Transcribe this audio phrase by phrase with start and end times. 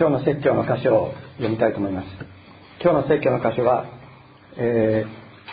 [0.00, 2.06] 今日の説教の箇所を読みたいと思います。
[2.82, 3.84] 今日の説教の箇所は、
[4.56, 5.04] え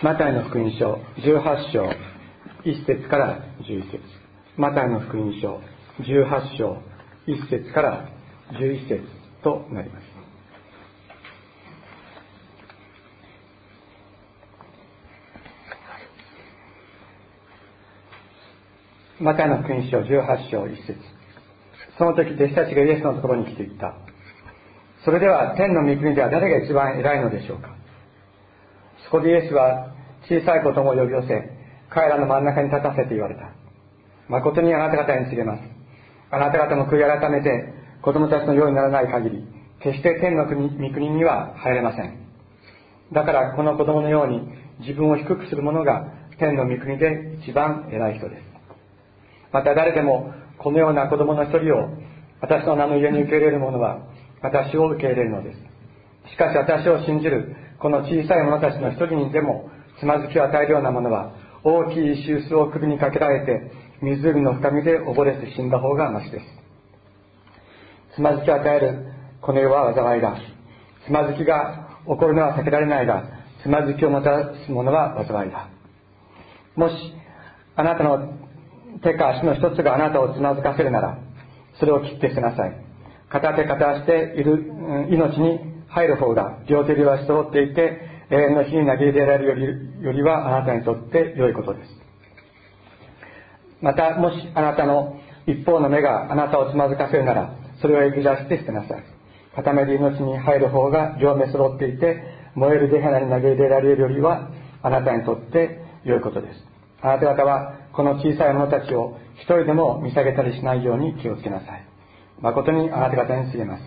[0.01, 1.83] ー、マタイの福音書18章
[2.63, 3.99] 1節から11節。
[4.55, 5.59] マタイの福音書
[5.99, 6.81] 18章
[7.27, 8.07] 1節から
[8.53, 9.03] 11節
[9.43, 10.03] となります。
[19.19, 20.97] マタイの福音書18章1節。
[21.97, 23.93] その時弟子たちがイエスのところに来ていった。
[25.07, 27.69] それでは天の御国では誰が一番偉いのでしょうか？
[29.05, 29.95] そこでイエスは
[30.27, 31.49] 小さい子供を呼び寄せ
[31.89, 33.53] 彼らの真ん中に立たせて言われた。
[34.27, 35.61] 誠にあなた方に告げます。
[36.29, 39.47] あなた方も悔い改めて子供たちのようにならない限り
[39.79, 42.27] 決して天の国御国には入れません。
[43.13, 44.41] だからこの子供のように
[44.81, 46.03] 自分を低くする者が
[46.37, 48.41] 天の御国で一番偉い人です。
[49.53, 51.95] また誰でもこのような子供の一人を
[52.41, 54.05] 私の名の家に受け入れる者は
[54.41, 56.31] 私を受け入れるのです。
[56.31, 66.45] しかし私を信じるこの小さい者たちの一人にでもつまずきを与えるようなものは大きい石臼を首にかけられて湖の深みで溺れて死んだ方がましです。
[68.15, 70.37] つまずきを与えるこの世は災いだ。
[71.05, 73.23] つまずきが起こるのは避けられないが
[73.63, 75.69] つまずきをもたらすものは災いだ。
[76.75, 76.95] もし
[77.75, 78.33] あなたの
[79.03, 81.19] 手か足の一つがあなたをつまずかせるなら
[81.79, 82.86] それを切って捨てなさい。
[83.29, 84.71] 片手片足でいる
[85.09, 91.89] 命に入る方が両手両足揃っていて永遠の火に投げ入れられるよりよりはあなたにとって良いことです。
[93.81, 99.03] またもしあなたの一方の目があなたをつまずかせるならそれをえぐり出して捨てなさい。
[99.55, 102.21] 片目で命に入る方が両目揃っていて
[102.55, 104.49] 燃えるゲヘナに投げ入れられるよりは
[104.83, 106.63] あなたにとって良いことです。
[107.01, 111.86] あなた方はこの小さい者たちを一人でも見下げたりしないように気をつけなさい。
[112.41, 113.83] 誠にあなた方に告げます。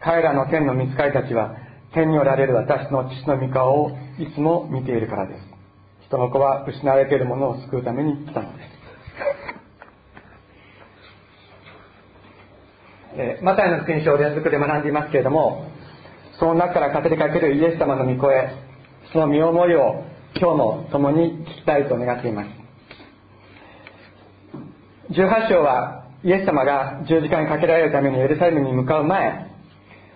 [0.00, 1.56] 彼らの天の御使いたちは
[1.94, 5.40] 天におられる私の父の御顔をいつも見ているからです。
[6.06, 8.76] 人の子は失われているものを救うために来たのです。
[13.18, 15.70] えマタイの福音書を連続で学んでいますけれども
[16.38, 18.50] その中から語りかけるイエス様の御声
[19.10, 20.04] その身思いを
[20.38, 22.50] 今日も共に聞きたいと願っています。
[25.10, 29.46] 18章はイエス様が十字架にかけられるためにエルサレムに向かう前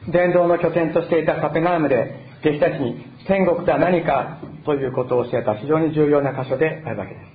[0.09, 7.27] 伝道の拠点としていたカペナームで弟子たちに天国とは何かということを教えた非常に重要な箇所であるわけです。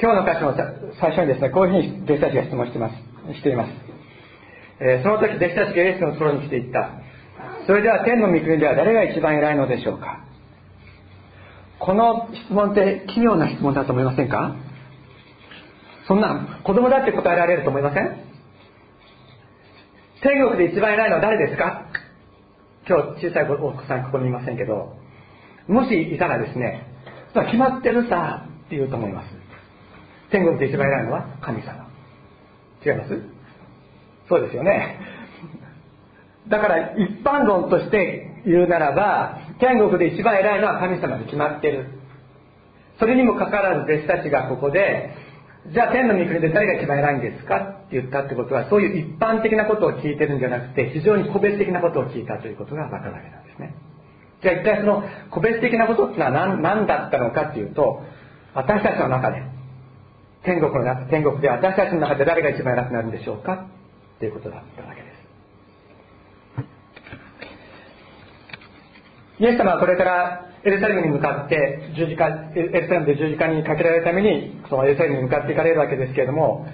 [0.00, 2.94] 今日の箇所の最初にですねこういうふうに弟子たちが質問してます
[3.34, 3.72] しています、
[4.80, 6.90] え、その時弟子たちがイエスのところに来ていった。
[7.66, 10.24] それでは天の御国では誰が一番偉いのでしょうか。
[11.80, 14.54] この質問って奇妙な質問だと思いませんか。
[16.10, 18.16] そんな子供だって答えられると思いません？
[20.20, 21.86] 天国で一番偉いのは誰ですか？
[22.88, 24.96] 今日小さいお子さんここにいませんけど。
[25.68, 26.84] もしいたらですね
[27.32, 29.28] 決まってるさって言うと思います。
[30.32, 31.88] 天国で一番偉いのは神様。
[32.84, 33.22] 違います？
[34.28, 34.98] そうですよね。
[36.48, 41.86] だから一般論として言うならば天国で一番偉いのは神様に決まってる。
[42.98, 45.29] それにもかかわらず弟子たちがここで
[45.68, 53.74] じゃあ天の御国で誰が一番偉いんですかって言ったってことはそういう一般的なことを聞いてるんじゃなくて非常に個別的なことを聞いたということが分かるわけなんですね。
[54.42, 58.02] じゃあ一体その個別的なことってのは何何だったのかっていうと
[58.54, 59.42] 私たちの中で
[60.44, 63.66] 天国の中天国で私たちの中で誰が一番偉くなるんでしょうか
[64.16, 65.20] っていうことだったわけです。
[69.40, 76.66] イエス様はこれからエルサレムに向かって十字架エルサレムで十字架にかけられるためにそのエルサレムに向かっていかれるわけですけれども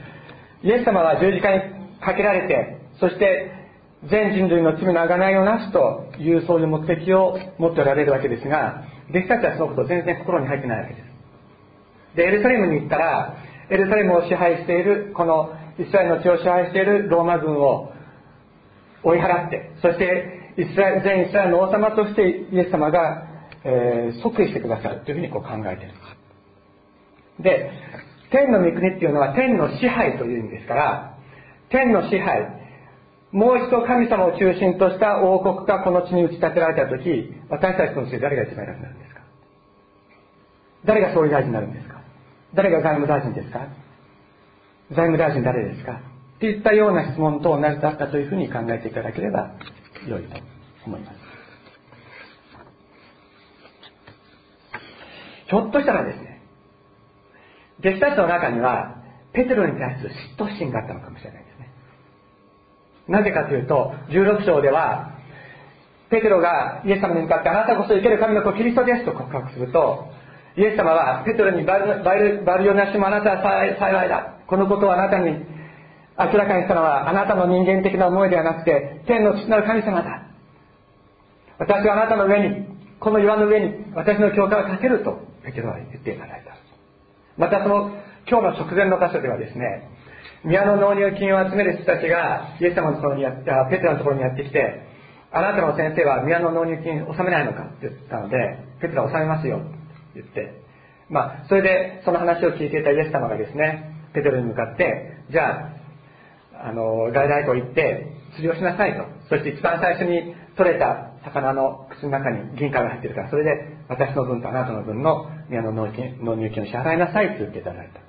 [0.63, 1.63] イエス様は十字架に
[2.01, 3.53] かけられてそして
[4.11, 11.07] 全人類の罪の贖いをなすというそういう目的を持っておられるわけですが弟子たちはそのこと全然心に入ってないわけです。
[12.17, 13.37] でエルサレムに行ったら
[13.71, 17.93] エルサレムを支配しているこのイスラエルの地を支配しているローマ軍を
[19.03, 23.26] 追い払ってそしてイスラ全イスラエルの王様としてイエス様が
[23.69, 25.95] えー、即位してくださるというふうにこう考えている。
[27.41, 27.71] で
[28.31, 31.19] 天の御国っていうのは天の支配という意味ですから
[31.69, 32.47] 天の支配
[33.33, 39.21] もう一度神様を中心とした王国がこの地に打ち立てられた時私たちのうち誰が一番偉くなるんですか？
[40.87, 42.01] 誰が総理大臣になるんですか？
[42.55, 43.67] 誰が外務大臣ですか？
[44.91, 46.01] 財務大臣誰ですか？
[46.37, 49.53] っていったような質問と同じだったというふうに考えていただければ
[50.09, 50.37] 良いと
[50.87, 51.26] 思います。
[55.49, 56.43] ひょっとしたらですね、
[57.81, 58.97] 弟子たちの中には、
[59.33, 61.71] ペテロに対する嫉妬心があったのかもしれないですね。
[63.09, 65.13] なぜかというと16章では
[66.11, 70.09] ペテロがイエス様に向かってあなたこそ生ける神の子キリストですと告白すると
[70.57, 73.43] イエス様はペテロにバルバルバルヨナシもあなたは
[73.79, 75.31] 幸いだこのことをあなたに
[76.19, 80.23] 明らかにしたのはあなたの人間的な思いではなくて天の父なる神様だ
[81.59, 82.67] 私はあなたの上に
[83.01, 86.59] この岩の上に私の教会を建てるとペテロは言っていただいた
[87.39, 87.95] またその
[88.29, 89.89] 今日の直前の箇所ではですね
[90.43, 93.31] 宮の納入金を集める人たちがイエス様のところにや
[93.71, 94.83] ペテロのところにやってきて
[95.31, 98.37] あなたの先生は宮の納入金納めないのかって言ったので
[98.81, 100.67] ペテロは納めますよって言って。
[101.09, 105.71] まあそれでその話を聞いていたイエス様がですねペテロに向かってじゃ
[106.59, 109.05] ああの外来湖行って釣りをしなさいと。
[109.29, 118.01] そして一番最初に取れた魚の口の中に銀貨が入ってるからそれで私の分とあなたの分の宮の納入金を支払いなさいって言っていただいた。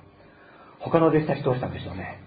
[0.80, 2.20] 他の弟子たちどうしたんでしょうね。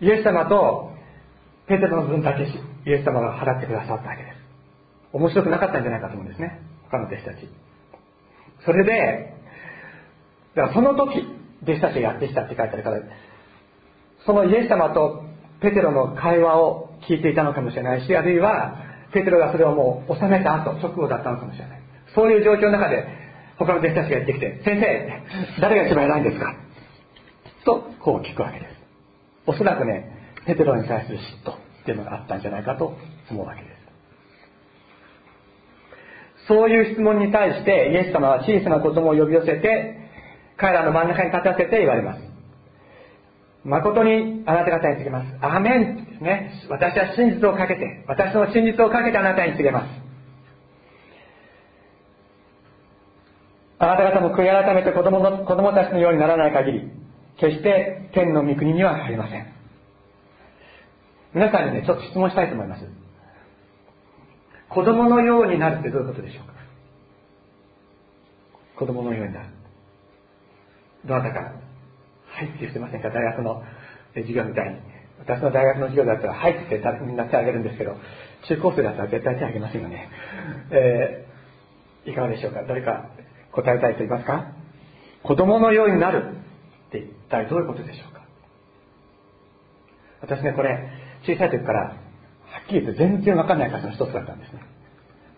[0.00, 0.92] イエス様と
[1.68, 4.36] ペテロの分だけイエス様が払ってくださったわけです。
[5.12, 6.60] 面白くなかったんじゃないかと思うんですね。
[6.90, 7.48] 他の弟子たち。
[8.64, 9.34] それで
[10.56, 11.22] だからその時
[11.62, 13.00] 弟子たちがやってきたって書いてあるから
[14.26, 15.27] そのイエス様と
[15.60, 18.76] ペテロの会話を聞いていたのかもしれないしあるいは
[19.12, 21.80] ペテロがそれをもう収めた後直後だったのかもしれない。
[22.14, 23.06] そういう状況の中で
[23.58, 26.54] 他の弟子たちがやってきて「先生誰が一番偉いんですか?」
[27.64, 28.78] とこう聞くわけです。
[29.46, 30.10] おそらくね
[30.46, 32.96] ペテロに対する嫉妬っていうのがあったんじゃないかと
[33.30, 33.78] 思うわけです。
[36.46, 39.96] そういう質問に対してイエス様は小さな子供を呼び寄せて
[40.56, 42.27] 彼らの真ん中に立たせて言われます。
[43.64, 45.36] 誠にあなた方に告げます。
[45.40, 46.52] アメンですね。
[46.70, 49.88] 私は真実をかけて、私の真実をかけてあなたに告げます。
[53.80, 56.90] あなた方も悔い改めて子供の子供たちのようにならない限り、
[57.38, 59.46] 決して天の御国には入りません。
[61.34, 62.84] 皆さんにね、ちょっと質問したいと思います。
[64.70, 66.54] 子供のようになるってどういうことでしょうか？
[68.76, 69.46] 子供のようになる。
[71.04, 71.52] どなたか
[72.38, 73.10] はいって言ってませんか？
[73.10, 73.64] 大学の
[74.14, 74.76] 授業みたいに。
[75.18, 77.96] 私の大学の授業だったら、はいってみんな手挙げるんですけど、
[78.46, 80.08] 中高生だったら絶対手挙げませんよね。
[80.70, 82.62] えー、いかがでしょうか？
[82.62, 83.10] 誰か
[83.50, 84.52] 答えたい人いますか？
[85.24, 86.36] 子供のようになる
[86.88, 88.22] って一体どういうことでしょうか？
[90.20, 90.88] 私ね、これ、
[91.26, 91.94] 小さい時から、は
[92.64, 94.62] っきり言って全然わかんない箇所の一つだったんですね。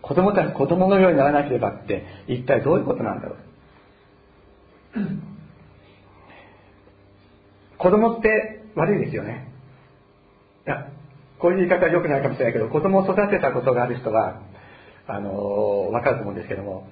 [0.03, 3.37] 子供たち子供のようにならなければって一体どういうことなんだろ
[4.97, 4.99] う？
[7.81, 9.49] 子供って悪いですよね。
[10.67, 10.91] いや、
[11.39, 14.43] こういう言い方は良くないかもしれないけど、子供を育てたことがある人は、
[15.07, 16.89] あのー、わかると思うんですけども、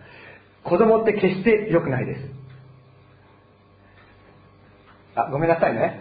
[0.64, 2.20] 子供って決して良くないです。
[5.14, 6.00] あ、ごめんなさいね。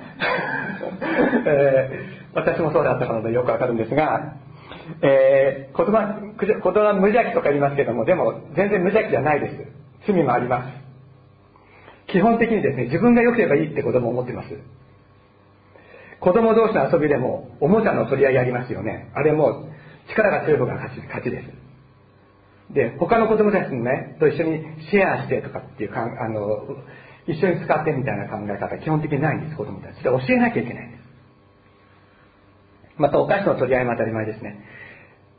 [1.45, 4.35] えー、私もそうだったのでよくわかるんですが、
[5.01, 6.15] えー、子供は、
[6.63, 9.55] 子供は無邪気とか言いますけども、でも全然無邪気じゃないです。
[10.07, 10.76] 罪もあります。
[12.07, 14.49] 基本的にですね、自分が良ければいいって子供を思ってます。
[16.19, 19.11] 子供同士の遊びでも、おもちゃの取り合いありますよね。
[19.13, 19.69] あれも、
[20.09, 22.73] 力が強い方が勝ち勝ちです。
[22.73, 26.77] で、他の子供たちのね、と一緒にシェアしてとかっていうかん、あの、
[27.27, 29.97] 一緒に使ってみたいな考え方、基本的にないんです、子供たち。
[29.97, 31.03] で、教えなきゃいけないんです。
[32.97, 34.63] また、お菓子の取り合いも当たり前ですね。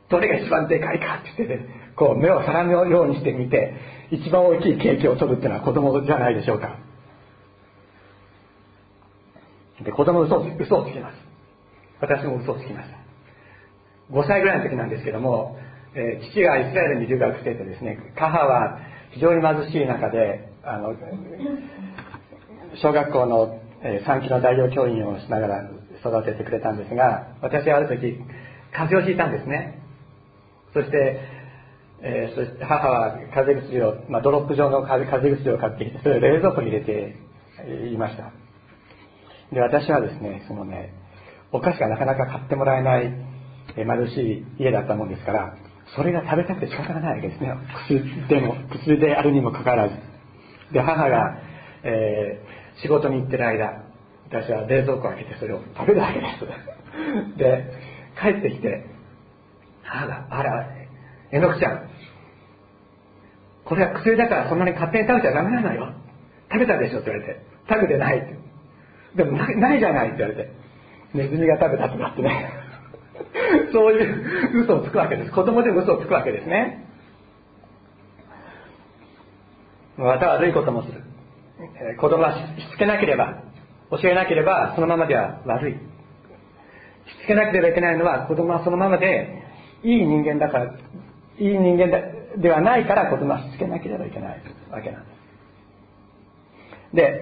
[0.09, 3.75] どれが一番でかいかって言って、ね、こう、目を皿のようにしてみて、
[4.09, 6.77] 一番大きいケーキを取るっていうのは子供じゃないでしょうか。
[9.83, 11.15] で、子供嘘を嘘をつきます。
[11.99, 12.97] 私も嘘をつきました。
[14.11, 15.57] 5歳ぐらいの時なんですけども、
[15.93, 18.79] えー、父がイスラエルに留学しててですね、母は
[19.11, 20.95] 非常に貧しい中で、あの、
[22.81, 28.19] 小学校の、え、3期の代表教員をしながら育ててくれたんですが、私はある時、
[28.71, 29.81] 風邪をひいたんですね。
[30.73, 31.38] そして、
[32.01, 37.15] えー、そして母は風邪薬を、まあ、ドロップ状の風邪薬を買ってきて、それを冷蔵庫に入れて
[37.91, 38.31] いました。
[39.53, 40.93] で、私はですね、そのね、
[41.51, 43.11] お菓子がなかなか買ってもらえない、
[43.75, 45.55] え貧しい家だったもんですから、
[45.95, 47.51] それが食べたくて仕方がないわけですね。
[47.87, 49.95] 薬でも、薬であるにもかかわらず。
[50.71, 51.37] で、母が、
[51.83, 53.83] えー、仕事に行ってる間、
[54.29, 56.27] 私は冷蔵庫を開けてそれを食べるわけで
[57.33, 57.37] す。
[57.37, 57.65] で、
[58.21, 58.85] 帰ってきて、
[59.83, 60.78] 母が、あら、
[61.31, 61.89] えのくちゃん、
[63.65, 65.93] これは薬だからそんなに勝手に食べちゃダメなのよ。
[66.51, 68.39] 食べたでしょって言われて、食べてないって。
[69.15, 70.51] でもないじゃないって言われて、
[71.13, 72.49] ネズミが食べたとかってね。
[73.71, 75.31] そういう嘘をつくわけです。
[75.31, 76.85] 子供でも嘘をつくわけですね。
[79.97, 81.03] また悪いこともする。
[81.97, 82.39] 子供はし
[82.73, 83.43] つけなければ、
[83.91, 85.77] 教えなければそのままでは悪いし
[87.23, 89.43] つけなければいけないのは子供はそのままで
[89.83, 90.77] いい人間だから
[91.39, 92.01] いい人間だ
[92.37, 95.09] ではないから子供はしつけなければいけないわけなんで
[96.91, 96.95] す。
[96.95, 97.21] で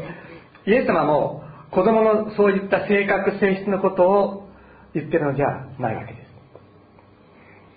[0.66, 4.50] イエス様も子供のそういった性格性質のことを
[4.94, 5.48] 言ってるのじゃ
[5.80, 6.28] ないわけです。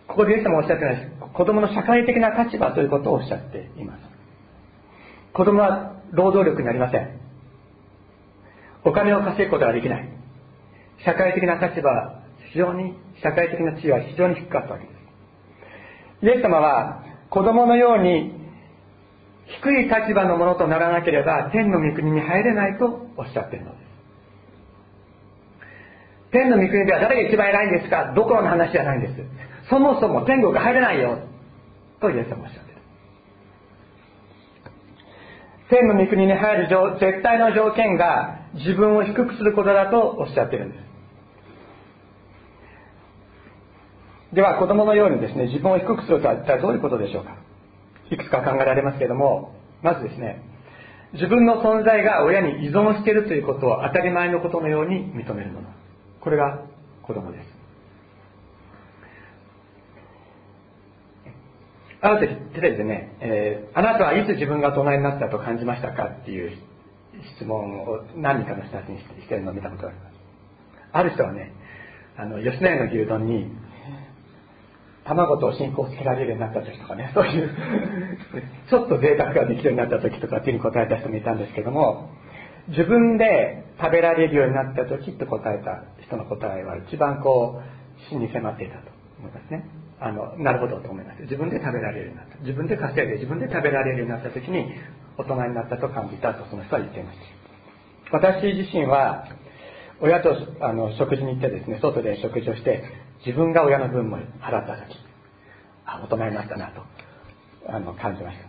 [0.09, 4.00] ここでイエス様おっしゃってない子供の社会的な立場ということをおっしゃっています。
[5.32, 7.20] 子供は労働力になりません。
[8.85, 10.09] お金を稼ぐことができない。
[11.04, 15.00] 社会的な立場非常に社会的な地位は非常に低かったわけです。
[16.23, 18.39] イエス様は子供のように
[19.62, 23.81] 低い立場のものとならなければ天の御国に入れないとおっしゃっているのです。
[26.33, 28.12] 天の御国では誰が一番偉いんですか？
[28.15, 29.15] どころの話じゃないんです。
[29.69, 31.19] そもそも天国入れないよ。
[32.00, 32.81] とイエス様おっしゃっている。
[35.71, 40.89] 天の御国に入る絶対の条件が自分を低くすることだとおっしゃっているんです。
[44.32, 47.37] では子供のようにですね自分を低くするとは一体どういうことでしょうか。
[48.10, 50.42] いくつか考えられますけれどもまずですね
[51.12, 55.68] 自分の存在が親に依存しているということを当たり前のことのように認めるもの。
[56.20, 56.62] これが
[57.02, 57.60] 子供です。
[62.02, 66.56] ある時テレビでね、えー、あなたはいつ自分が大人になったと感じましたかっていう
[67.37, 70.14] 質問を何人かの人たちにしてるのを見たことがあります。
[70.92, 71.52] ある人はね
[72.16, 73.50] あの吉野家の牛丼に
[75.04, 77.50] 卵と信仰をつけられるようになった時とかね そういう
[78.69, 82.11] ちょっと贅沢ができるようになった時とかっていうに答えた人もいたんですけども
[82.69, 89.64] 自分で食べられるようになった時って答えた人の答えは一番こう死に迫っていたと思いますね。
[90.02, 91.23] あのなるほどと思います。
[91.23, 92.38] 自分で食べられるようになった。
[92.40, 94.73] 自分で稼いで自分で食べられるようになった時に
[95.19, 97.19] 大人になったと感じたとその人は言っていまし
[98.11, 98.16] た。
[98.16, 99.26] 私自身は
[100.00, 102.83] 親とあの食事に行ってですね外で食事をして
[103.25, 104.97] 自分が親の分も払った時
[105.85, 106.83] あ大人になったなと。
[107.69, 108.45] あの感じました。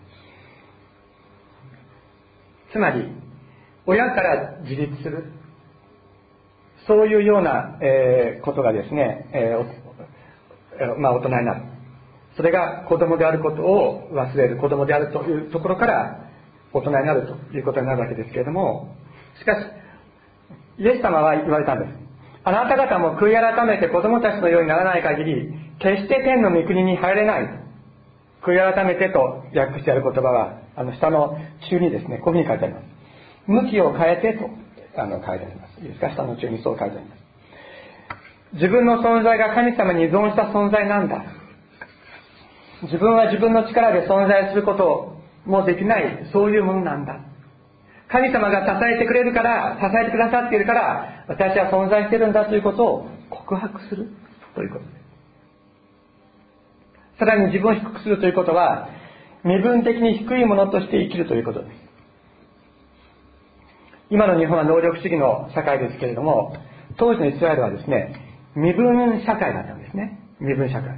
[2.72, 3.10] つまり
[3.86, 5.26] 親から自立する。
[6.88, 11.62] そういうような、えー、ことがですね、えー、まあ、大人になる。
[12.36, 14.58] それが子供であることを忘れる。
[14.58, 16.32] 子供であるというところから
[16.74, 18.96] 大人になるということになるわけですけれども
[19.40, 19.66] しかし
[20.80, 22.01] イエス様は言われたんです。
[22.44, 27.50] あなた方も悔い改めて子供たちのようにならない限り決して天の御国に入れない。
[28.42, 31.38] 悔い改めてと訳してある言葉はあの下の
[31.70, 32.86] 中にですねこういうふうに書いてあります。
[33.46, 34.50] 向きを変えてと
[35.00, 35.82] あの書いてあります。
[35.82, 36.10] いいですか？
[36.10, 37.22] 下の中にそう書いてあります。
[38.54, 41.24] 自分の存在が神様に依存した存在なんだ。
[42.84, 46.28] 自分は自分の力で存在することもできない。
[46.34, 47.20] そういうものなんだ。
[48.12, 54.10] 神様が支えてくれるから支えてくださっているから私は存在しているんだということを告白する。
[54.54, 54.86] ということ。
[54.86, 55.02] です
[57.20, 58.90] さらに自分を低くするということは
[59.46, 61.64] 身分的に低いものとして生きるということ。
[61.64, 61.72] です
[64.10, 66.54] 今の日本は能力主義の社会ですけれども
[66.98, 68.14] 当時のイスラエルはですね
[68.56, 70.20] 身分社会だったんですね。
[70.42, 70.90] 身分社会。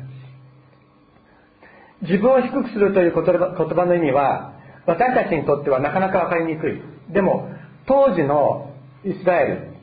[2.01, 4.55] 自分を低くするという言葉の意味は
[4.87, 6.92] 私たちにとってはなかなか分かりにくい。
[7.09, 7.49] でも
[7.85, 8.71] 当時の
[9.03, 9.73] イスラエル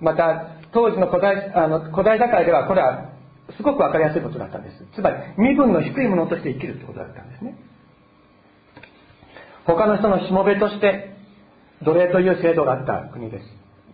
[0.00, 3.10] また当時の古代あの古代社会ではこれは
[3.56, 4.86] すごく分かりやすいことだったんです。
[4.94, 7.56] つまり身分の低いものとして生きるってことだったんですね。
[9.66, 11.14] 他の人のしもべとして
[11.82, 13.44] 奴隷という制度があった国です。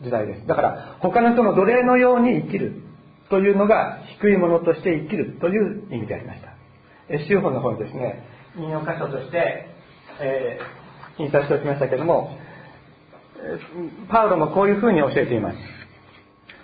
[0.03, 0.47] 時代です。
[0.47, 2.83] だから他の人の奴隷のように生きる
[3.29, 6.51] というのが低いものとして生きるという意味でありました。
[7.29, 8.25] 修法の方にですね
[8.57, 9.69] 引用箇所として、
[10.21, 12.37] えー、印刷しておきましたけども
[14.09, 15.57] パウロもこういうふうに教えています。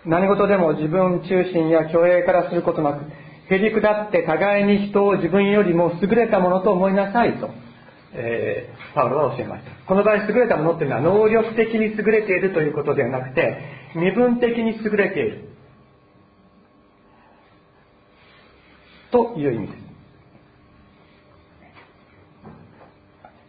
[0.04, 3.04] 何事でも自分中心や虚栄からすることなく
[3.48, 7.50] へり下って互いに人を自分よりも優れたものと思いなさいと、
[8.12, 9.70] えー、パウロは教えました。
[9.86, 13.56] この場合優れたものっていうのは能力的に優れているということではなくて
[13.94, 15.48] 身分的に優れている。
[19.12, 19.86] という意味です。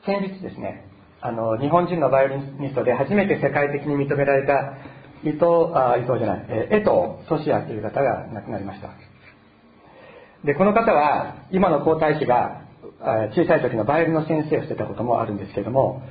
[0.05, 0.86] 先日ですね。
[1.21, 4.77] あの日本人のバイオリニストで初めて世界的に認められた
[5.24, 8.89] 伊藤あ伊藤じゃない、え江藤ソシアという方が亡くなりました。
[10.43, 12.62] でこの方は今の皇太子が
[13.33, 16.03] 小さい時のバイオリンの先生をしてたこともあるんですけども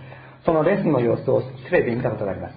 [0.44, 2.54] そのレッスンの様子をテレビで見たことがあります。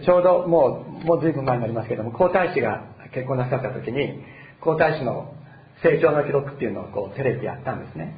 [0.00, 4.22] ちょうどもうもう随分前になりますけども皇太子が結婚なさった時に
[4.60, 5.34] 皇太子の
[5.82, 8.16] 成長の記録っていうのをこうテレビでやったんですね。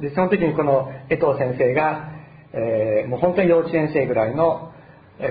[0.00, 2.10] でその時にこの江藤先生が、
[2.56, 4.72] えー、もう本当に幼稚園生ぐらいの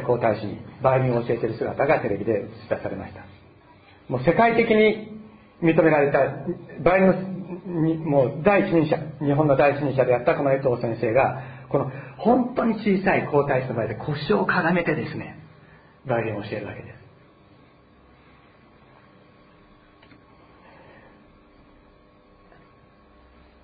[0.05, 3.21] 皇太子にバイオリンを教えてる姿がテレビで映し出されました。
[4.09, 5.21] もう世界的に
[5.61, 6.19] 認められた
[6.83, 15.39] バイオリンのもう第一人者日本の第一人者であったこの江藤先生がこの本当に小さい皇太子の前で腰をかがめてですね
[16.05, 17.02] バイオリンを教えるわけです。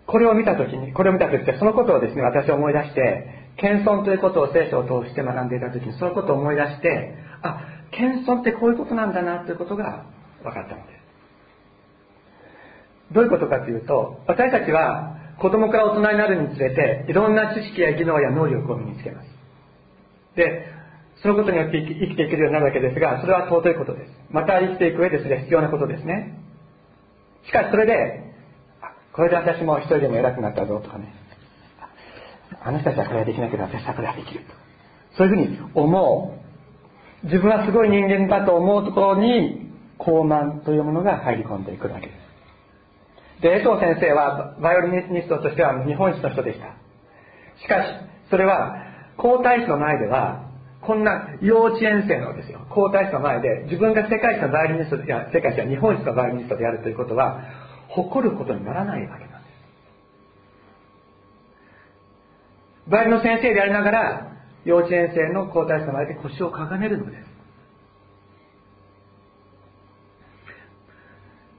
[0.09, 7.13] これを見たときに、これを見たときそのことをですね、私は思い出して、謙遜ということを聖書を通して学んでいたときに、そのことを思い出して、
[7.43, 7.61] あ、
[7.91, 10.05] 謙遜ってこういうことなんだなということが
[10.41, 10.99] 分かったのです。
[13.13, 19.27] どういうことかというと、私たちは子供から大人になるにつれて、いろんな知識や技能や能力を身につけます。
[20.35, 20.65] で、
[21.21, 24.11] そのことによって生きていけるようになるわけですが、それは尊いことです。
[24.31, 26.39] また生きていく上でそれは必要なことですね。
[27.45, 28.28] しかしそれで、
[29.13, 31.13] これで私も一人でも偉くなったぞとかね。
[32.61, 34.53] あの人たちはこれはできないけど私はこれはできると。
[35.17, 36.37] そういうふうに思
[37.23, 37.25] う。
[37.25, 43.41] 自分はすごい人間だと思うところに、高慢というものが入り込んでいくるわけです。
[43.41, 46.67] で、江藤先生はバイオリニストとしては日本一の人でした。
[47.61, 47.87] しかし、
[48.29, 48.77] それは
[49.17, 50.47] 皇太子の前では、
[50.81, 57.41] こんな幼稚園生のですよ、皇太子の前で自分が世界一のバイオリニスト、いや、世界一は日本一のバイオリニストであるということは、
[57.89, 59.49] 誇ることにならないわけなんで
[62.87, 62.89] す。
[62.89, 64.31] バイオの先生でありながら、
[64.65, 67.29] 幼稚園生の皇太子の前で腰をかがめるのです。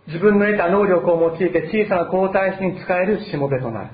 [0.08, 3.90] 自分の得た能力を用いて小さな皇太子に使えるしもべとなる。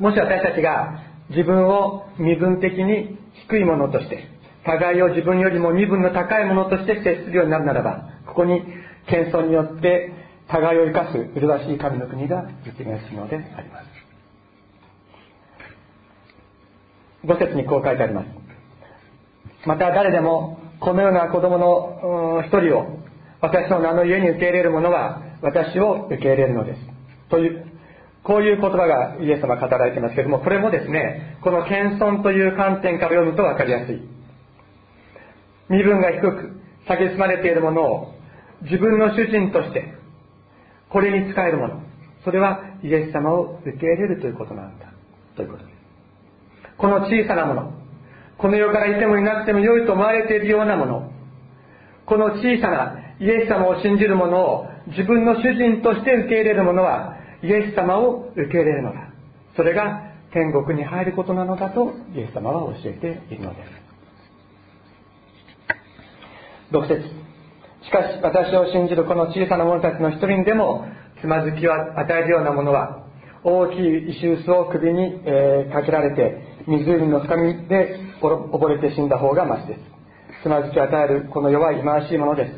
[0.00, 3.18] もし私たちが自分を身分的に
[3.48, 4.28] 低いものとして
[4.64, 8.62] 互いを自分よりも身分の高いものとして接するようになるならば、ここに
[9.08, 10.12] 謙遜によって
[10.48, 13.86] 互いを生かす麗しい神の国が実現するのであります。
[17.24, 18.26] 五節にこう書いてあります。
[19.66, 22.98] また誰でもこのような子供の一人を
[23.40, 26.80] 私の名の家に受け入れる者は私を受け入れるのです。
[27.30, 27.66] という、
[28.22, 34.19] こういう言葉がイエス様語られていますけれども、これもですね、この謙遜という観点から読むと分かりやすい。
[35.70, 38.14] 身分が低く、蔑まれているものを
[38.62, 39.94] 自分の主人として、
[40.90, 41.80] これに使えるもの。
[42.24, 44.92] それはイエス様を受け入れるということなんだ。
[45.36, 45.76] ということです。
[46.76, 47.72] この小さなもの。
[48.36, 51.12] この世からいてもいなくても良いと思われているようなもの。
[52.06, 59.12] この小さなイエス様を信じる者を自分の主人として受け入れる者はイエス様を受け入れるのだ。
[59.56, 63.79] それが天国に入ることなのだとイエス様は教えているのです。
[66.72, 67.02] 6節。
[67.82, 70.86] しかし私を信じるこの小さな者たちの一人にでも
[71.20, 73.04] つまずきを与えるようなものは
[73.42, 79.80] 大きい石臼を首に、えー、かけられて湖の深みで溺れて死んだ方がましです。
[80.42, 82.52] つまずきを与えるこの弱い忌まわしいものです。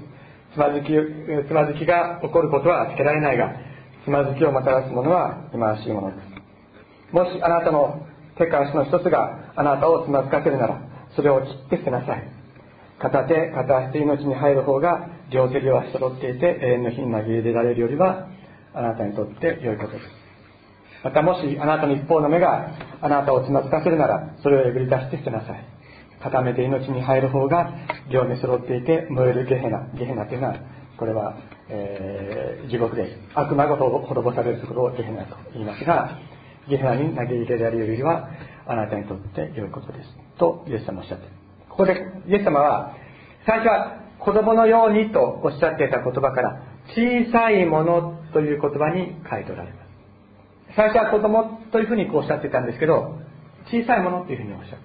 [0.54, 0.88] つまずき
[1.48, 3.54] つまずきが起こることは避けられないが
[4.04, 7.14] つまずきをもたらすものは忌まわしいものです。
[7.14, 10.82] もしあなたの手か足の一つがあなたをつまずかせるなら
[11.14, 12.31] それを切って捨てなさい。
[13.02, 18.28] 片手片足で命に入る方が両手両足揃っていて永遠の日に紛れられるよりは
[18.74, 20.04] あなたにとって良いことです。
[21.02, 25.64] またもしあなたの一方の目があなたをつまずかせるならそれをえぐり出して捨てなさい。
[26.22, 27.74] 片目で命に入る方が
[28.08, 30.54] 両目揃っていて燃えるゲヘナゲヘナというのは
[30.96, 31.36] これは、
[31.68, 36.20] えー、地獄です悪魔が滅ぼされるところをゲヘナと言いますが
[36.68, 38.28] ゲヘナに投げ入れられるよりは
[38.68, 40.38] あなたにとって良いことです。
[40.38, 41.26] とイエス様おっしゃって。
[41.26, 41.41] いる
[41.72, 42.94] ここでイエス様は
[43.46, 46.62] 最初は子供のようにとおっしゃっていた言葉から
[46.94, 50.76] 小さいものという言葉に変えておられます。
[50.76, 53.18] 最初は子供というふうにこうおっしゃっていたんですけど
[53.66, 54.78] 小さいものというふうにおっしゃっ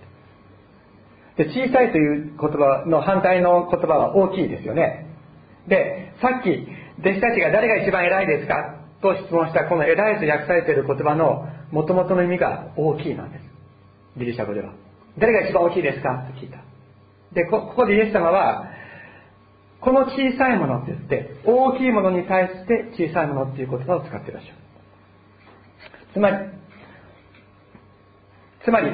[1.35, 1.43] て。
[1.43, 5.05] で小さいという言葉の反対の言葉は大きいですよね。
[5.67, 6.49] でさっき
[6.99, 8.75] 弟子たちが誰が一番偉いですか？
[9.01, 13.43] と質問したこの偉いと訳されている言葉の元々の意味が大きいなんです。
[14.17, 14.73] ギリシャ語では。
[15.19, 16.25] 誰が一番大きいですか？
[16.33, 16.66] と聞いた。
[17.33, 18.67] でここでイエス様は
[19.81, 24.55] この小さいものって言って大きいものに対して小さいものっていう言葉を使っていらっしゃる。
[26.13, 26.37] つまり
[28.65, 28.91] つまり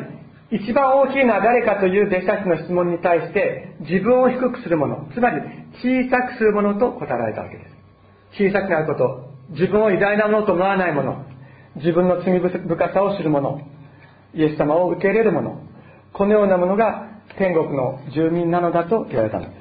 [0.51, 5.09] 一番大きいのは誰かという弟子たちの質問に対して自分を低くするもの。
[5.13, 5.41] つまり
[5.81, 7.73] 小さくするものと答えられたわけです。
[8.37, 9.33] 小さくなること。
[9.49, 11.25] 自分を偉大なものと思わないもの。
[11.77, 13.61] 自分の罪深さを知るもの。
[14.35, 15.61] イエス様を受け入れるもの。
[16.13, 19.55] このようなものが天国の住民なのだと言われたので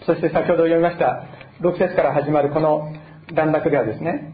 [0.00, 0.06] す。
[0.06, 1.26] そして先ほど読みました
[1.60, 2.92] 6節から始まるこの
[3.34, 4.32] 段落ではですね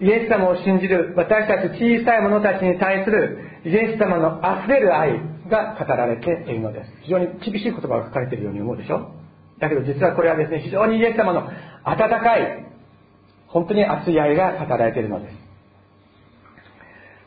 [0.00, 6.90] イエス様を信じる私たち小さい者たちに対するイエス様の溢れる愛が語られているのです。
[7.02, 9.12] 非常に厳しい言葉が書かれているように思うでしょ
[9.60, 11.48] だけど実はこれはですね非常にイエス様の
[11.84, 12.66] 温かい
[13.46, 15.41] 本当に熱い愛が語られているのです。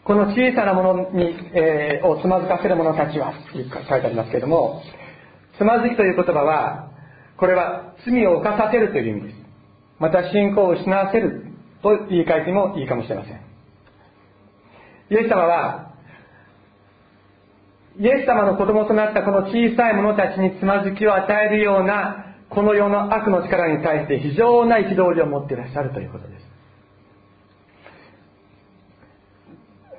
[0.06, 4.84] この小さなものに、えー、をつまずかせる者たちはと書いてありますけれども
[5.58, 6.92] つまずきという言葉は
[7.38, 9.36] これは罪を犯させるという意味です。
[10.00, 11.48] また信仰を失わせる
[11.82, 13.42] と言い換えてもいいかもしれません。
[15.10, 15.92] イエス様は
[17.98, 26.45] イエス様の子供となったこの小さい者たちにつまずきを与えるようなこの世の悪の力に対して非常な憤りを持っていらっしゃるということです。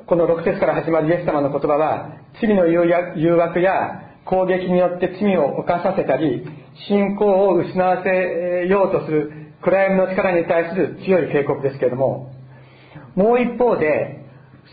[0.06, 6.46] この6節から始まるイエス様の言葉は罪の誘惑や攻撃によって罪を犯させたり
[6.88, 12.32] 信仰を失わせようとする暗闇の力に対する強い警告ですけれども
[13.16, 14.22] もう一方で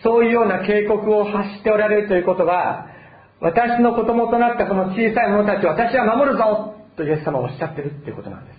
[0.03, 2.87] そういうような警告を発しておられるということは
[3.41, 8.57] 私の子供となったこの小さい者たちを私は守るぞとイエス様はおっしゃってるっていうことなんです。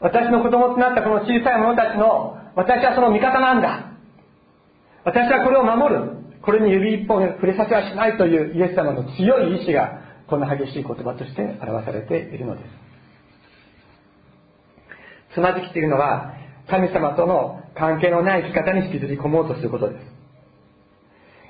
[0.00, 3.92] 私の子供となったこの小さい者たちの私はその味方なんだ。
[5.04, 6.20] 私はこれを守る。
[6.42, 12.90] これに指一本触れさせはしないというイエス様の強い意志がこの激しい言葉として表されているのです。
[15.34, 16.34] つまずきというのは
[16.68, 20.04] 神様との関係のない生き方に引きずり込もうとすることです。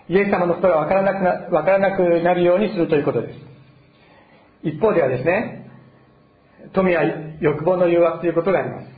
[0.09, 3.39] イエス様のことが分からなくな分からなくなるようにするということです。
[4.63, 5.71] 一方ではですね
[6.75, 7.03] 富や
[7.41, 8.89] 欲望の誘惑ということがあります。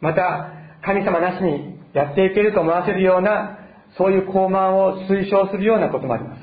[0.00, 0.55] また
[0.86, 3.58] 神様なしにやっていけると思わせるような
[3.98, 6.42] そういう高慢を推奨するようなこともあります。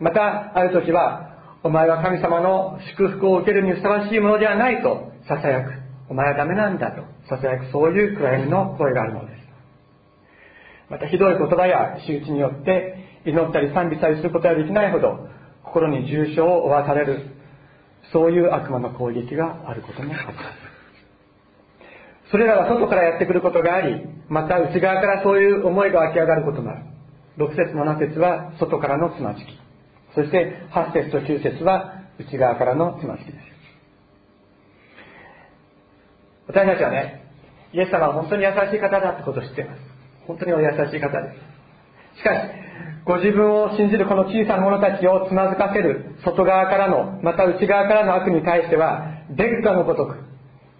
[0.00, 5.70] またある時はお前は神様の祝福を受けるにふさわしいものではないとささやく
[6.08, 9.36] お前はダメなんだとささやくそういう暗闇の声があるのです。
[10.90, 15.28] またひどい言葉や仕打ちによって祈ったり賛美したりすることができないほど
[15.64, 17.30] 心に重傷を負わされる
[18.12, 20.65] そういう悪魔の攻撃があることもあります。
[22.30, 26.82] それらは外からやってくることがありまた内側からそういう思いが湧き上がることもある。
[27.38, 29.46] 6節7節は外からのつまずき。
[30.14, 33.38] そして8節と9節は内側からのつまずきです。
[36.48, 37.22] 私たちはね
[37.72, 39.80] イエス様は本当に優しい方だってことを知っています。
[40.26, 41.30] 本当にお優しい方で
[42.14, 42.18] す。
[42.18, 42.66] しかし
[43.04, 50.16] ご自分を信じるこの小さな者たちをつまずかせる外側からのまた内側からの悪に対しては劣化のごとく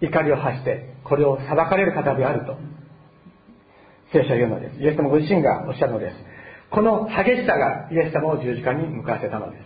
[0.01, 2.57] 怒りを発してこれを裁かれる方であると。
[4.13, 4.79] 聖書は言うのです。
[4.79, 6.15] イエス様ご自身がおっしゃるのです。
[6.69, 9.63] この激しさがイエス様を十字架に向かわせたのです。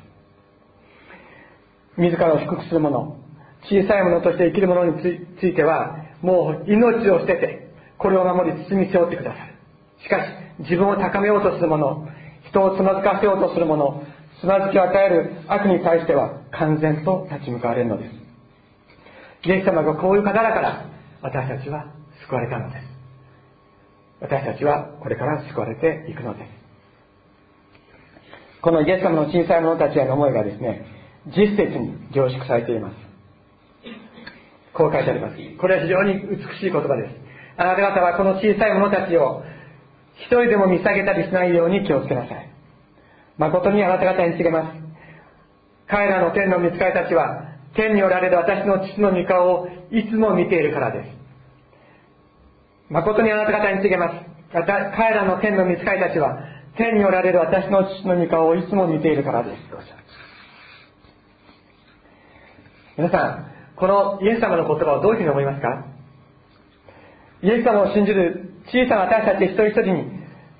[1.97, 3.17] 自らを低くする者
[3.63, 5.01] 小さいものとして生きる者に
[5.39, 9.53] ついてはもう命を捨ててこれを守り包み背負ってくださる。
[10.03, 12.07] しかし自分を高めようとする者
[12.49, 14.03] 人をつまずかせようとする者
[14.39, 18.20] つまずきを与える悪に対しては完全と立ち向かわれるのです。
[19.43, 20.85] イエス様がこういう方だから
[21.21, 21.87] 私たちは
[22.27, 22.85] 救われたのです。
[24.21, 26.49] 私たちはこれから救われていくのです。
[28.61, 30.85] このイエス様の小さい者たちへの思いがですね
[31.25, 32.95] 実節に凝縮されています。
[34.73, 35.35] こう書いてあります。
[35.59, 37.15] これは非常に美しい言葉です。
[37.57, 39.43] あなた方はこの小さい者たちを
[40.17, 42.49] 一人でも見下げたりしないように気をつけなさい。
[43.37, 44.77] 誠にあなた方に告げます。
[45.87, 51.09] 彼らの天の見つかりたちは天におられる私の父の御顔をいつも見ているからです。
[52.89, 54.15] 誠にあなた方に告げます。
[54.51, 56.39] 彼らの天の御使いたちは
[56.77, 59.57] 天におられる私の父の御顔をいつも見ているからです。
[62.97, 65.85] 皆さんこのイエス様の言葉をどういうふうに思いますか？
[67.41, 70.11] イエス様を信じる小さな私たち一人一人に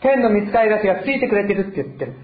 [0.02, 2.16] 天の御使いたちがついてくれてるって言ってる。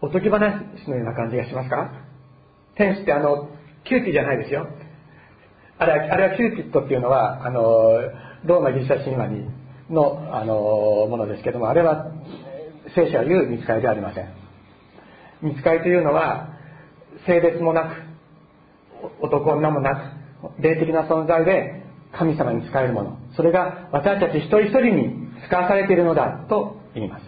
[0.00, 1.92] おとぎ話のような感じがしますか？
[2.74, 3.50] 天使ってあの
[3.88, 4.68] キューピッドじゃないですよ。
[5.78, 7.60] あれはあれはキューピッドっていうのはあの
[8.44, 9.48] ローマギリシャ神話に
[9.90, 12.12] のあのものですけどもあれは
[12.94, 14.28] 聖書は言う見つかりではありません。
[15.40, 16.48] 見つかりというのは
[17.26, 19.94] 性別もなく男女もな
[20.58, 23.18] く霊的な存在で神様に仕えるもの。
[23.36, 27.24] それが私たち一人一人に遣わされているのだと言います。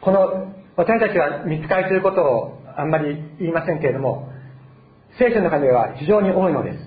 [0.00, 4.30] この私たちは見つかりということをあんまり言いませんけれども
[5.18, 6.78] 聖書の中では非常に多いのです。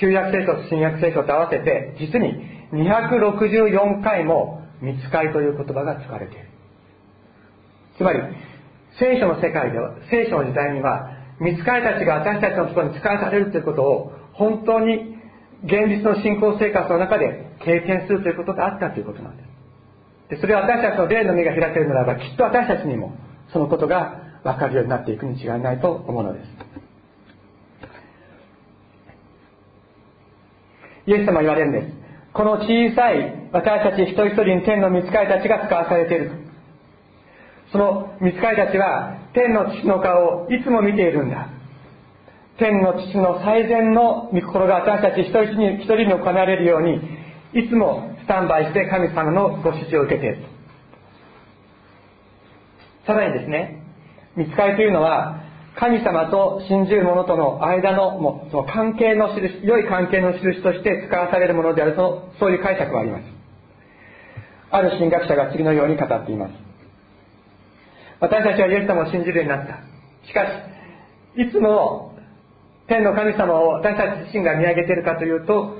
[0.00, 2.34] 旧約聖書と新約聖書と合わせて実に
[2.72, 6.48] 264回も見つかりという言葉が使われている。
[7.96, 8.20] つまり
[8.98, 15.16] 聖書の世界では聖書の時代には見つかりたちが私たちのところに使わされるということを本当に
[15.64, 19.50] 現実の信仰生活の中で経験するということがあったということなんです。
[20.30, 23.12] でそれは私たちの霊の目が開けるならばきっと私たちにも
[23.52, 26.46] そのことが分かるようになっていくに違いないと思うのです。
[31.06, 32.00] イエス様は言われるんです。
[32.32, 36.30] この小さい私たち一人一人に天の御使いたちが使わされている。
[37.72, 41.48] その御使いたちは天の父の顔をいつも見ているんだ。
[42.58, 47.00] 天の父の最善の御心が私たち一人一人に行われるように
[47.54, 50.44] いつもスタンバイして神様のご指示を受けている。
[53.06, 53.79] さらにですね
[54.36, 55.42] 見つかりというのは
[55.76, 63.24] 神様と信じる者との間のもその関係の印良い関係の印として使わされるものであるとそういう解釈はあります。
[64.72, 66.54] ある神学者が次のように語っています。
[68.20, 69.78] 私たちはイエス様を信じるようになった。
[70.26, 70.44] しか
[71.36, 72.14] しいつも
[72.86, 75.78] 天の神様を私たち自身が見上げているかというと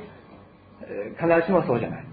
[1.19, 2.07] 必ずしもそうじゃない。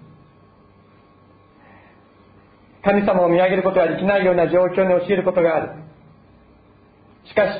[2.83, 5.86] 神様を見上げることができないような状況に陥ることがある。
[7.29, 7.59] しかし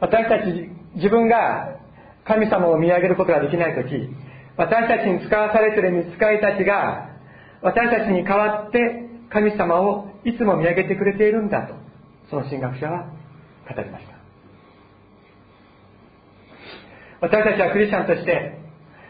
[0.00, 1.76] 私たち自分が
[2.24, 4.08] 神様を見上げることができない時
[4.56, 7.10] 私たちに使わされている見つかりたちが
[7.62, 8.78] 私たちに代わって
[9.30, 11.74] 神様をいつも見上げてくれているんだと
[12.30, 13.10] その神学者は
[13.68, 14.14] 語りました。
[17.20, 18.60] 私たちはクリスチャンとして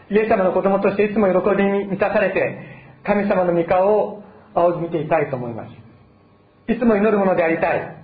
[0.09, 2.57] イエス様の子供としていつも喜びに満たされて
[3.03, 6.71] 神様の御顔を仰ぎ見ていたいと思います。
[6.71, 7.97] いつも祈るものでありたい。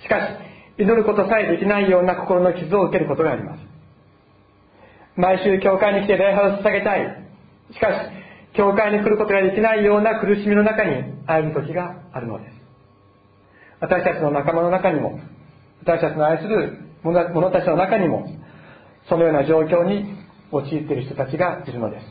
[0.00, 0.47] しかし
[0.78, 3.60] 祈ることさえできないような心の傷を受けることがあります。
[5.16, 7.24] 毎週教会に来て礼拝を捧げたい。
[7.72, 12.54] しかし教会に来ることができないような苦しみの中に歩む時があるのです。
[13.80, 15.20] 私たちの仲間の中にも
[15.80, 18.28] 私たちの愛する者たちの中にも
[19.08, 20.14] そのような状況に
[20.52, 22.06] 陥っている人たちがいるのです。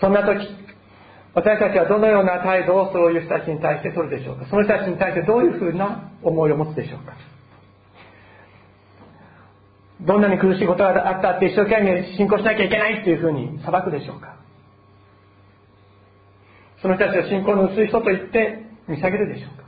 [0.00, 0.48] そんな時
[1.34, 4.46] 私たちはどのような態度をそういう人たちに対して取るでしょうか？
[4.50, 7.16] その人たちに対してどういうふうな思いを持つでしょうか？
[10.02, 14.36] どんなに苦しいことがあったって一生懸命信仰しなきゃいけないっていうふうに裁くでしょうか？
[16.82, 19.62] その人たちを信仰の薄い人と言って見下げるでしょうか？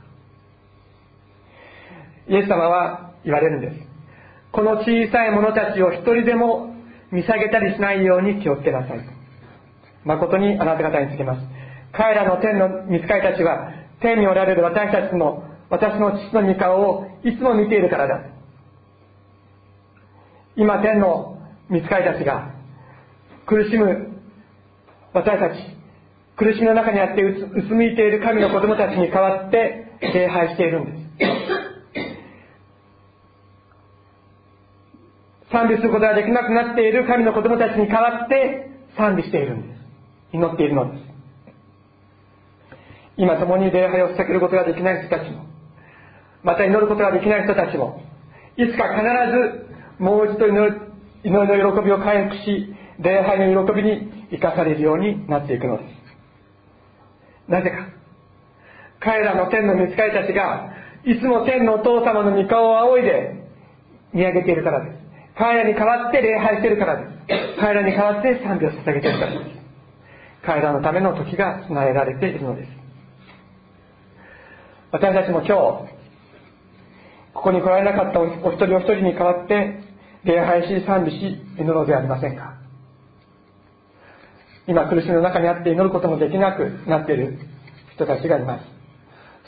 [2.27, 3.77] イエス様は言われるんです。
[4.51, 6.75] この小さい者たちを一人でも
[7.11, 8.99] 見下げたりしないように気をつけなさい
[10.03, 11.54] 誠にあなた方につけます。
[11.97, 18.21] 彼らの天の見つかりたちは天におられる私たちの私の父の御顔をいつも見ているからだ。
[20.55, 22.53] 今天の見つかりたちが
[23.45, 24.21] 苦しむ
[25.13, 25.75] 私たち
[26.37, 31.05] 苦しみの中にあってうつむいている神の子供たちに代わって礼拝しているんです。
[35.51, 39.79] 賛美することができなくなっている神の子供たちに代わって賛美しているんです。
[40.33, 41.04] 祈っているのです。
[43.17, 45.45] 今共に礼拝を捧げることができない人たちも
[46.43, 48.01] また祈ることができない人たちも
[48.57, 49.03] いつか必
[49.99, 50.81] ずもう一度祈る
[51.23, 55.83] 祈りの喜びを回復し礼拝の喜びに生かされるようになっていくので
[57.47, 57.51] す。
[57.51, 57.87] なぜか
[58.99, 60.71] 彼らの天の見つかりたちが
[61.05, 63.45] いつも天のお父様の御顔を仰いで
[64.13, 64.97] 見上げているからです。
[65.37, 67.59] 彼らに代わって礼拝しているからです。
[67.59, 69.65] 彼らに代わって賛美を捧げているからです。
[70.45, 72.84] 彼らのための時が備えられているのです。
[74.91, 75.51] 私たちも今日
[77.33, 79.83] ここに来られなかったお一人お一人に代わって
[80.23, 82.55] 礼拝し賛美し祈ろうではありませんか？
[84.67, 87.37] 今苦しみの中にあって祈ることもできなくなっている
[87.93, 88.65] 人たちがいます。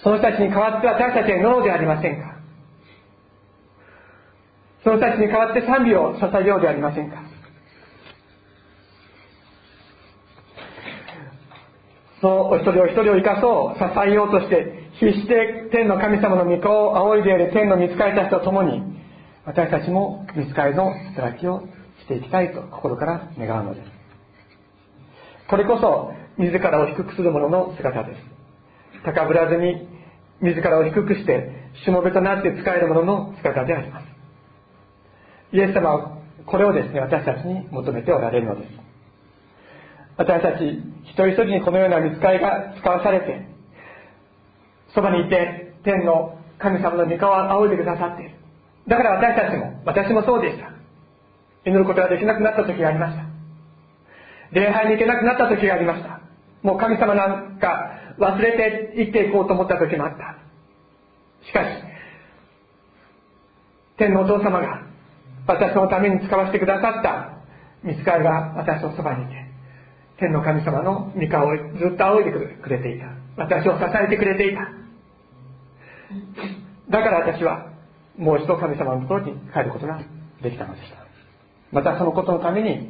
[0.04, 2.36] その人たちに代わって私たちは祈ろうではありませんか？
[4.84, 7.17] その人たちに代わって賛美を捧げようではありませんか
[12.06, 18.82] そそのお一人お一人を生かそう支えようとして必死で天の神様の御顔を仰いでいる天の御使いたちと共に
[19.45, 21.62] 私たちも御使いの働きを
[22.01, 23.88] していきたいと心から願うのです。
[25.49, 28.19] これこそ自らを低くする者の姿です。
[29.06, 29.88] 高ぶらずに
[30.41, 34.08] 自らを低くしてしもべとなって仕える者の姿であります。
[35.53, 38.87] イエス様はこれをですね私たちに求めておられるのです。
[40.17, 40.63] 私たち
[41.03, 43.47] 一人一人にこのような見つかりが使わされて
[44.93, 48.38] そばにいて天の神様の御顔を仰いでくださっている
[48.88, 50.71] だから私たちも私もそうでした。
[51.65, 53.25] 祈ることができなくなった時がありました。
[54.51, 56.21] 礼拝に行けなくなった時がありました。
[56.63, 60.38] もう神様なんか忘れて生きていこうと思った時もあった。
[61.45, 61.84] しかし
[63.97, 64.82] 天のお父様が
[65.45, 67.38] 私のために使わせてくださった
[67.84, 69.47] 見つかりが私のそばにいて
[70.19, 73.06] 天の神様の御顔をずっと仰いでくれていた。
[73.38, 74.62] 私を支えてくれていた。
[76.89, 77.71] だから私は
[78.17, 79.99] もう一度神様のところに帰ることが
[80.41, 80.97] できたのでした。
[81.71, 82.89] またそのことのために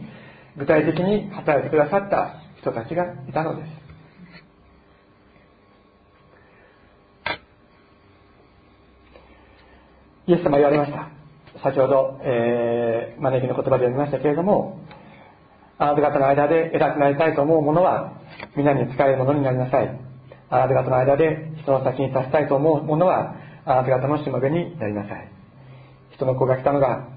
[0.57, 3.87] 具体的に働いてくださった人たちがいたのです。
[10.27, 11.09] イエス様言われました。
[11.63, 14.79] 先ほど、えー、招きの言葉で読みましたけれども
[15.79, 18.13] あなた方の間で偉くなりたいと思う者は
[18.55, 19.99] 皆に使えるものになりなさい。
[20.49, 23.35] あなた方の間で人の先に立ちたいと思う者は
[23.65, 25.31] あなた方のしもべになりなさい。
[26.11, 27.07] 人の子が来たのが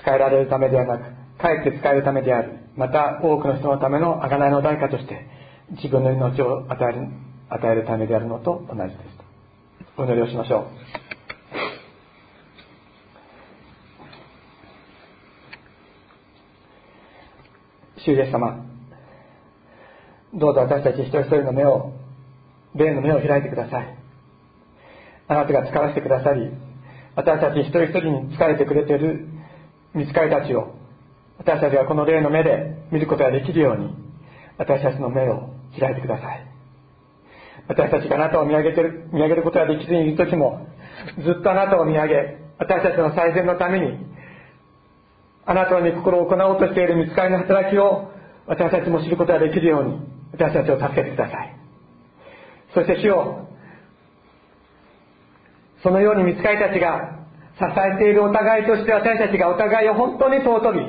[0.00, 1.04] 使えられるためではなく
[1.38, 2.58] かえって使えるためである。
[2.76, 5.26] また多くの人のための贖いの代価として
[5.70, 7.08] 自分の命を与える
[7.50, 8.98] 与えるためであるのと同じです。
[9.96, 10.97] お祈りをしましょう。
[18.08, 18.64] 主イエス様。
[20.32, 21.92] どうぞ私たち一人一人の目を
[22.74, 23.96] 霊の目を開いてください。
[25.28, 26.50] あなたが使わせてくださり
[27.16, 29.28] 私たち一人一人に仕えてくれている
[29.94, 30.74] 見つかりたちを
[31.36, 33.94] 私たちがこの霊の目で見ることができるように
[34.56, 36.46] 私たちの目を開いてください。
[37.68, 40.66] 私たちがあなたを見上げてる見上げることができずにいる時も
[41.22, 43.98] ずっとあなたを見上げ私たちの最善のために
[45.48, 48.12] あなたに心を行おうとしている見つかりの働きを
[48.46, 49.98] 私たちも知ることができるように
[50.32, 51.56] 私たちを助けてください。
[52.74, 53.48] そして主よ
[55.82, 57.24] そのように見つかりたちが
[57.56, 60.80] 支えているお互いとして私たちがお互いを本当に尊び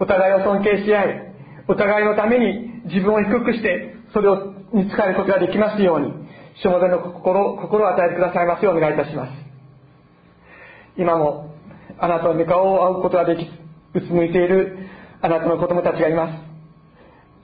[0.00, 1.32] お互いを尊敬し合い
[1.68, 6.12] お互いのために自分を低くしてそれをに使えることができますように
[6.60, 9.32] 主のの心心を与えてくださいますようお願いいたします。
[10.98, 11.54] 今も
[11.98, 13.65] あなたの御顔を会うことができず
[13.96, 14.78] うつむいている
[15.22, 16.32] あなたの子供たちがいます。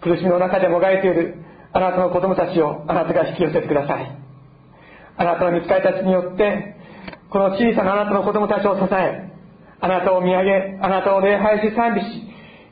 [0.03, 1.37] 苦しみの中でもがいている
[1.73, 4.19] あなたの子供たちをあなたが引き寄せてください。
[5.17, 6.77] あなたの見つかりたちによって
[7.31, 9.33] この小さなあなたの子供たちを支え
[9.81, 12.07] あなたを見上げあなたを礼拝し賛美し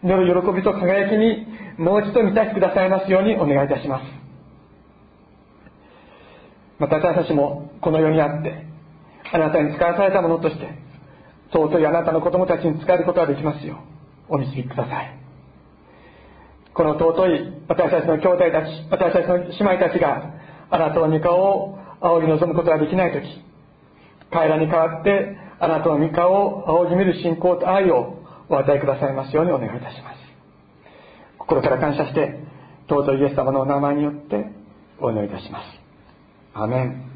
[0.02, 1.46] 祈る喜びと輝きに
[1.78, 4.04] もう一度満たしてくださいますようにお願いいたします。
[6.78, 8.66] また私たちもこの世にあって
[9.32, 10.89] あなたに使わされたものとして
[11.52, 13.78] 尊いあなたの子供たちに使えることができますよ。
[14.28, 15.20] うお導きください。
[16.72, 20.32] この尊い私たちの兄弟たち私たちの姉妹たちが
[20.70, 23.26] あなたの御顔を仰ぎ望むことができない時
[24.30, 30.20] 彼らに代わってあなたの御顔を仰ぎ見る信仰と愛をお与えくださいますようにお願いいたします。
[31.38, 32.40] 心から感謝して
[32.88, 34.46] 尊いイエス様のお名前によって
[35.00, 35.64] お祈りいたします。
[36.54, 37.09] アメン。